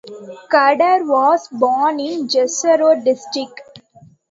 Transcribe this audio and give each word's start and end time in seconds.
Kader 0.49 1.03
was 1.05 1.47
born 1.49 1.99
in 1.99 2.27
Jessore 2.27 3.03
district. 3.05 3.81